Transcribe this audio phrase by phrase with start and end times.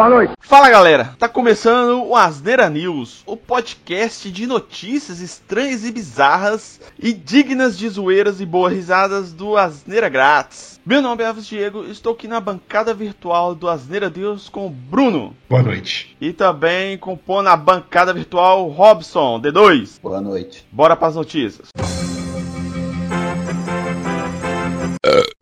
[0.00, 0.32] Boa noite.
[0.40, 7.12] Fala galera, tá começando o Asneira News, o podcast de notícias estranhas e bizarras e
[7.12, 10.80] dignas de zoeiras e boas risadas do Asneira Grátis.
[10.86, 14.70] Meu nome é Alves Diego, estou aqui na bancada virtual do Asneira News com o
[14.70, 15.36] Bruno.
[15.46, 16.16] Boa noite.
[16.18, 20.00] E também compõe na bancada virtual Robson, D2.
[20.00, 20.66] Boa noite.
[20.72, 21.68] Bora pras notícias.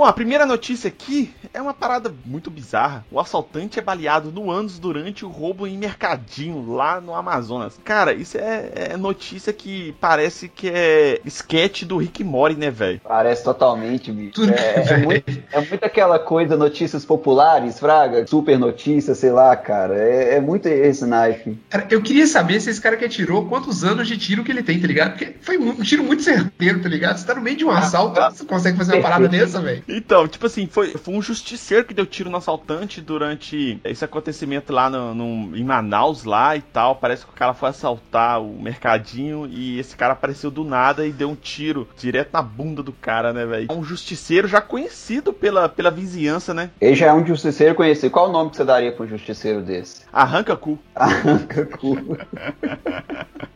[0.00, 3.04] Bom, a primeira notícia aqui é uma parada muito bizarra.
[3.10, 7.78] O assaltante é baleado no ânus durante o roubo em mercadinho lá no Amazonas.
[7.84, 12.98] Cara, isso é, é notícia que parece que é sketch do Rick Mori, né, velho?
[13.06, 14.40] Parece totalmente, bicho.
[14.50, 19.98] É, é, muito, é muito aquela coisa, notícias populares, Fraga, super notícia, sei lá, cara.
[19.98, 21.58] É, é muito esse naipe.
[21.68, 24.62] Cara, eu queria saber se esse cara que atirou, quantos anos de tiro que ele
[24.62, 25.10] tem, tá ligado?
[25.10, 27.18] Porque foi um, um tiro muito certeiro, tá ligado?
[27.18, 29.89] Você tá no meio de um assalto, você consegue fazer uma parada dessa, velho?
[29.90, 34.72] Então, tipo assim, foi, foi um justiceiro que deu tiro no assaltante durante esse acontecimento
[34.72, 36.96] lá no, no, em Manaus lá e tal.
[36.96, 41.12] Parece que o cara foi assaltar o mercadinho e esse cara apareceu do nada e
[41.12, 43.68] deu um tiro direto na bunda do cara, né, velho?
[43.70, 46.70] Um justiceiro já conhecido pela, pela vizinhança, né?
[46.80, 48.10] Ele já é um justiceiro conhecido.
[48.10, 50.02] Qual o nome que você daria pra um justiceiro desse?
[50.12, 50.78] Arranca cu.
[50.94, 51.96] Arranca cu.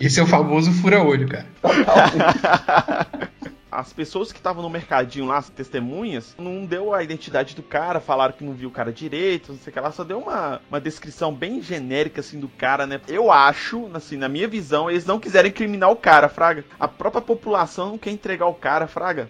[0.00, 1.46] Esse é o famoso fura-olho, cara.
[3.78, 8.00] as pessoas que estavam no mercadinho lá, as testemunhas, não deu a identidade do cara,
[8.00, 10.60] falaram que não viu o cara direito, não sei o que lá, só deu uma,
[10.68, 13.00] uma descrição bem genérica, assim, do cara, né?
[13.06, 16.64] Eu acho, assim, na minha visão, eles não quiserem incriminar o cara, Fraga.
[16.78, 19.28] A própria população não quer entregar o cara, Fraga.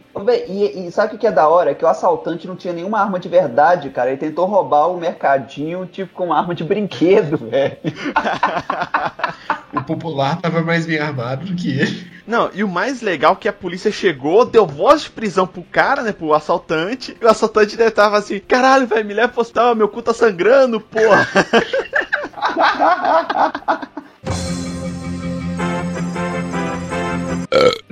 [0.48, 1.72] E, e sabe o que é da hora?
[1.72, 4.08] É que o assaltante não tinha nenhuma arma de verdade, cara.
[4.08, 7.76] Ele tentou roubar o mercadinho, tipo, com uma arma de brinquedo, velho.
[9.72, 12.06] o popular tava mais bem armado do que ele.
[12.26, 15.62] Não, e o mais legal é que a polícia chegou, deu voz de prisão pro
[15.62, 19.40] cara, né, pro assaltante, e o assaltante deve tava assim, caralho, velho, me leva pro
[19.40, 21.26] hospital, meu cu tá sangrando, porra.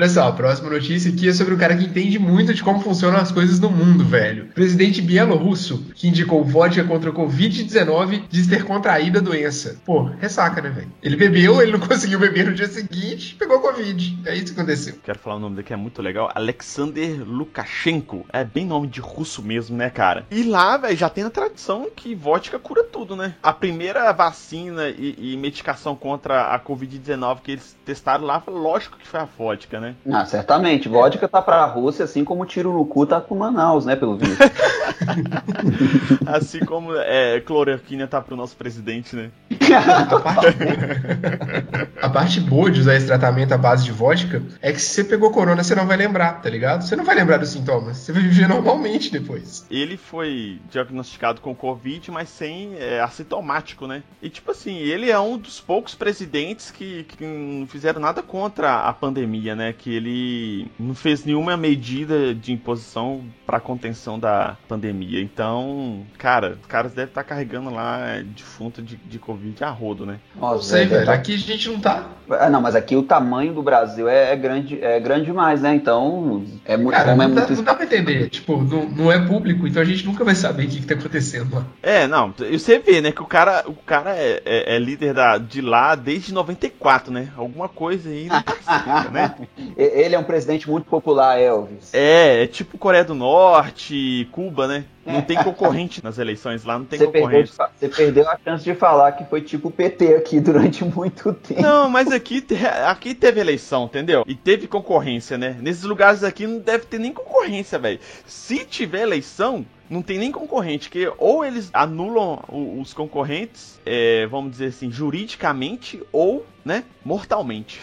[0.07, 2.81] Olha só, a próxima notícia aqui é sobre o cara que entende muito de como
[2.81, 4.45] funcionam as coisas no mundo, velho.
[4.45, 9.81] O presidente bielorrusso, que indicou vodka contra a Covid-19, diz ter contraído a doença.
[9.85, 10.93] Pô, ressaca, né, velho?
[11.03, 14.21] Ele bebeu, ele não conseguiu beber no dia seguinte, pegou Covid.
[14.25, 14.95] É isso que aconteceu.
[15.03, 16.31] Quero falar o nome daqui, é muito legal.
[16.33, 18.25] Alexander Lukashenko.
[18.33, 20.25] É bem nome de russo mesmo, né, cara?
[20.31, 23.35] E lá, velho, já tem a tradição que vodka cura tudo, né?
[23.43, 29.09] A primeira vacina e, e medicação contra a Covid-19 que eles testaram lá, lógico que
[29.09, 29.96] foi a vodka, né?
[30.11, 30.89] Ah, certamente.
[30.89, 34.39] Vodka tá pra Rússia, assim como tiro no cu tá com Manaus, né, pelo visto.
[36.27, 39.31] assim como é, cloroquina tá pro nosso presidente, né?
[39.75, 44.73] a, parte boa, a parte boa de usar esse tratamento à base de vodka é
[44.73, 46.83] que se você pegou corona, você não vai lembrar, tá ligado?
[46.83, 47.99] Você não vai lembrar dos sintomas.
[47.99, 49.67] Você vai viver normalmente depois.
[49.71, 54.03] Ele foi diagnosticado com Covid, mas sem é, assintomático, né?
[54.23, 58.81] E tipo assim, ele é um dos poucos presidentes que, que não fizeram nada contra
[58.81, 59.73] a pandemia, né?
[59.73, 65.06] Que ele não fez nenhuma medida de imposição para contenção da pandemia.
[65.15, 70.19] Então, cara, os caras devem estar carregando lá defunto de, de Covid a rodo, né?
[70.35, 71.07] Nossa, não sei, velho.
[71.07, 71.13] Tá...
[71.13, 72.09] Aqui a gente não tá.
[72.31, 75.75] Ah, não, mas aqui o tamanho do Brasil é, é grande, é grande demais, né?
[75.75, 76.97] Então, é muito.
[76.97, 77.55] Cara, não, é dá, muito...
[77.55, 78.29] não dá pra entender.
[78.31, 80.95] Tipo, não, não é público, então a gente nunca vai saber o que, que tá
[80.95, 81.67] acontecendo lá.
[81.83, 82.35] É, não.
[82.41, 85.61] E você vê, né, que o cara, o cara é, é, é líder da, de
[85.61, 87.29] lá desde 94, né?
[87.37, 89.35] Alguma coisa aí não precisa, né?
[89.77, 91.93] Ele é um presidente muito popular, Elvis.
[91.93, 94.85] É, é tipo Coreia do Norte, Cuba, né?
[95.07, 97.53] Não tem concorrente nas eleições lá, não tem você concorrente.
[97.53, 101.63] Perdeu, você perdeu a chance de falar que foi tipo PT aqui durante muito tempo.
[101.63, 102.45] Não, mas aqui,
[102.87, 104.25] aqui teve eleição, entendeu?
[104.27, 105.57] E teve concorrência, né?
[105.61, 108.01] Nesses lugares aqui não deve ter nem concorrência, velho.
[108.27, 112.43] Se tiver eleição, não tem nem concorrente, que ou eles anulam
[112.81, 117.81] os concorrentes, é, vamos dizer assim, juridicamente, ou, né, mortalmente.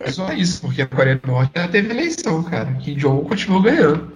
[0.00, 2.72] É só isso, porque a Coreia do Norte já teve eleição, cara.
[2.74, 4.12] Que Jong continuou ganhando.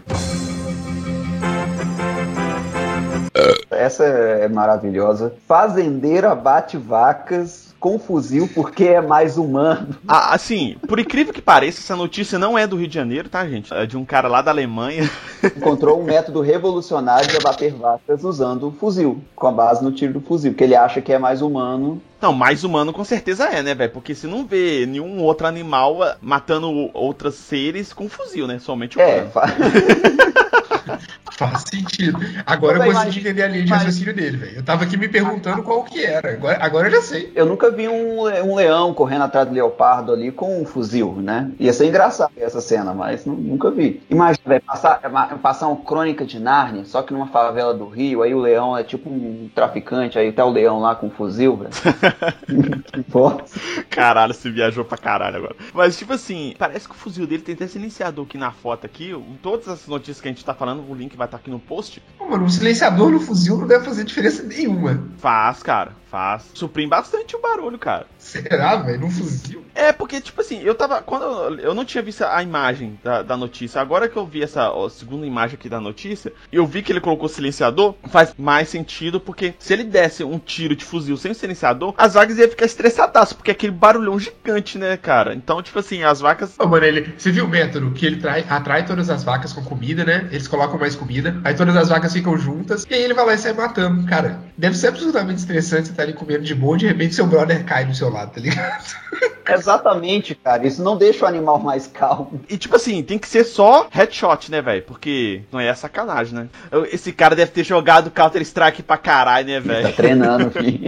[3.71, 5.35] Essa é maravilhosa.
[5.47, 9.97] Fazendeiro abate vacas com fuzil porque é mais humano.
[10.07, 13.45] Ah, assim, por incrível que pareça, essa notícia não é do Rio de Janeiro, tá,
[13.49, 13.75] gente?
[13.75, 15.11] É de um cara lá da Alemanha.
[15.43, 20.21] Encontrou um método revolucionário de abater vacas usando fuzil, com a base no tiro do
[20.21, 22.01] fuzil, que ele acha que é mais humano.
[22.21, 23.91] Não, mais humano com certeza é, né, velho?
[23.91, 28.61] Porque se não vê nenhum outro animal matando outros seres com fuzil, né?
[28.61, 29.27] Somente o É,
[31.49, 32.19] Faz sentido.
[32.47, 34.57] Agora eu consegui entender a linha de raciocínio dele, velho.
[34.57, 36.33] Eu tava aqui me perguntando qual que era.
[36.33, 37.33] Agora, agora eu já sei.
[37.35, 41.51] Eu nunca vi um, um leão correndo atrás do leopardo ali com um fuzil, né?
[41.59, 44.03] Ia ser engraçado essa cena, mas nunca vi.
[44.11, 45.01] Imagina, velho, passar,
[45.43, 48.85] passar uma crônica de Nárnia, só que numa favela do Rio, aí o leão é
[48.85, 51.71] tipo um traficante, aí tá o leão lá com um fuzil, velho.
[53.91, 55.57] caralho, você viajou pra caralho agora.
[55.73, 59.13] Mas, tipo assim, parece que o fuzil dele tem até silenciador aqui na foto aqui.
[59.43, 61.59] Todas as notícias que a gente tá falando, o link vai estar tá aqui no
[61.59, 62.03] post.
[62.19, 65.03] Pô, mano, um silenciador no fuzil não deve fazer diferença nenhuma.
[65.19, 65.93] Faz, cara.
[66.11, 66.51] Faz.
[66.55, 68.07] Suprime bastante o barulho, cara.
[68.19, 69.01] Será, velho?
[69.01, 69.62] Num fuzil?
[69.75, 71.03] É, porque, tipo assim, eu tava.
[71.03, 74.43] Quando eu, eu não tinha visto a imagem da, da notícia, agora que eu vi
[74.43, 78.69] essa ó, segunda imagem aqui da notícia, eu vi que ele colocou silenciador, faz mais
[78.69, 82.67] sentido, porque se ele desse um tiro de fuzil sem silenciador, as vacas iam ficar
[82.67, 85.35] estressadaço, porque é aquele barulhão gigante, né, cara?
[85.35, 86.55] Então, tipo assim, as vacas.
[86.59, 87.15] Ô, mano, ele.
[87.17, 90.29] Você viu o método que ele trai, atrai todas as vacas com comida, né?
[90.31, 93.35] Eles colocam mais comida, aí todas as vacas ficam juntas, e aí ele vai lá
[93.35, 94.07] e sai matando.
[94.07, 97.27] Cara, deve ser absolutamente estressante você estar tá ali comendo de boa, de repente seu
[97.27, 98.85] brother cai no seu lado, tá ligado?
[99.55, 100.67] Exatamente, cara.
[100.67, 102.41] Isso não deixa o animal mais calmo.
[102.49, 104.83] E tipo assim, tem que ser só headshot, né, velho?
[104.83, 106.49] Porque não é sacanagem, né?
[106.91, 109.89] Esse cara deve ter jogado Counter-Strike pra caralho, né, velho?
[109.89, 110.83] Tá treinando, filho.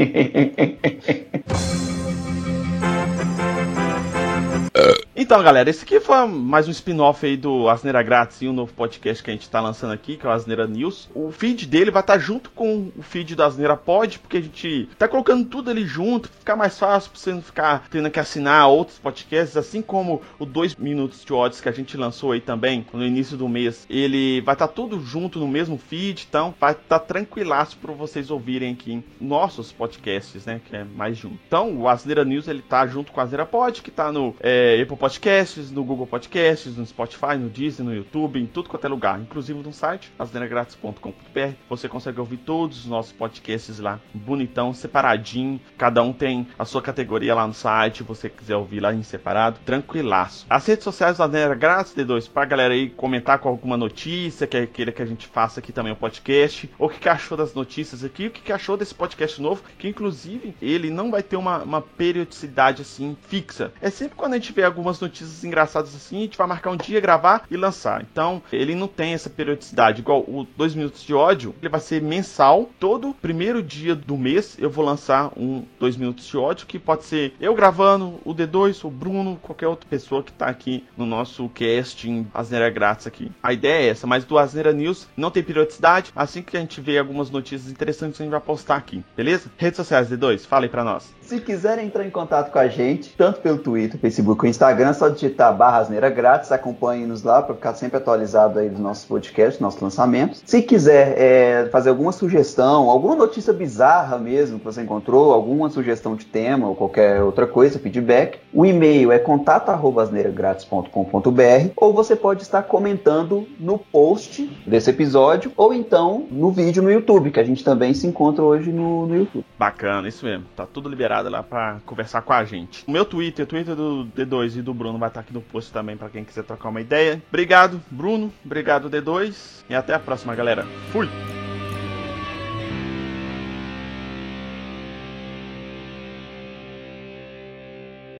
[5.24, 8.74] Então, galera, esse aqui foi mais um spin-off aí do Asneira Grátis e um novo
[8.74, 11.08] podcast que a gente tá lançando aqui, que é o Asneira News.
[11.14, 14.42] O feed dele vai estar tá junto com o feed do Asneira Pod, porque a
[14.42, 18.20] gente tá colocando tudo ali junto, ficar mais fácil pra você não ficar tendo que
[18.20, 22.42] assinar outros podcasts, assim como o 2 minutos de odds que a gente lançou aí
[22.42, 23.86] também no início do mês.
[23.88, 27.94] Ele vai estar tá tudo junto no mesmo feed, então vai estar tá tranquilaço para
[27.94, 31.32] vocês ouvirem aqui nossos podcasts, né, que é mais um.
[31.46, 34.78] Então, o Asneira News ele tá junto com o Asneira Pod, que tá no é,
[34.82, 38.88] Apple Podcasts, no Google Podcasts, no Spotify, no Disney, no YouTube, em tudo quanto é
[38.88, 41.54] lugar, inclusive no site asneiragratis.com.br.
[41.68, 45.60] Você consegue ouvir todos os nossos podcasts lá, bonitão, separadinho.
[45.78, 49.60] Cada um tem a sua categoria lá no site, você quiser ouvir lá em separado,
[49.64, 50.46] tranquilaço.
[50.50, 54.66] As redes sociais da Asneira Grátis, D2, pra galera aí comentar com alguma notícia que
[54.66, 58.02] queira que a gente faça aqui também o podcast, ou o que, achou das notícias
[58.02, 61.62] aqui, o que, que achou desse podcast novo, que inclusive ele não vai ter uma,
[61.62, 63.72] uma periodicidade assim fixa.
[63.80, 66.76] É sempre quando a gente vê algumas notícias engraçadas assim, a gente vai marcar um
[66.76, 68.02] dia, gravar e lançar.
[68.02, 70.00] Então, ele não tem essa periodicidade.
[70.00, 72.70] Igual o 2 minutos de ódio, ele vai ser mensal.
[72.78, 77.04] Todo primeiro dia do mês eu vou lançar um 2 minutos de ódio, que pode
[77.04, 81.48] ser eu gravando, o D2, o Bruno, qualquer outra pessoa que tá aqui no nosso
[81.48, 83.30] casting Asneira Grátis aqui.
[83.42, 86.12] A ideia é essa, mas do Asneira News não tem periodicidade.
[86.14, 89.50] Assim que a gente vê algumas notícias interessantes, a gente vai postar aqui, beleza?
[89.56, 91.12] Redes sociais D2, fala aí pra nós.
[91.20, 94.92] Se quiserem entrar em contato com a gente, tanto pelo Twitter, Facebook ou Instagram, é
[94.92, 99.60] só digitar barra asneira grátis, acompanhe-nos lá para ficar sempre atualizado aí dos nossos podcasts,
[99.60, 100.42] nossos lançamentos.
[100.44, 106.16] Se quiser é, fazer alguma sugestão, alguma notícia bizarra mesmo que você encontrou, alguma sugestão
[106.16, 112.62] de tema ou qualquer outra coisa, feedback, o e-mail é contato@asneiragratis.com.br ou você pode estar
[112.62, 117.94] comentando no post desse episódio ou então no vídeo no YouTube, que a gente também
[117.94, 119.44] se encontra hoje no, no YouTube.
[119.58, 120.44] Bacana, isso mesmo.
[120.56, 122.84] Tá tudo liberado lá para conversar com a gente.
[122.86, 125.72] O meu Twitter, o Twitter do D2 e do Bruno vai estar aqui no post
[125.72, 127.22] também para quem quiser trocar uma ideia.
[127.28, 128.32] Obrigado, Bruno.
[128.44, 129.64] Obrigado, D2.
[129.70, 130.66] E até a próxima, galera.
[130.90, 131.08] Fui!